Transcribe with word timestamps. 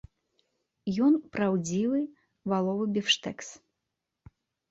Еў 1.07 1.11
праўдзівы 1.35 2.01
валовы 2.53 2.85
біфштэкс. 2.97 3.47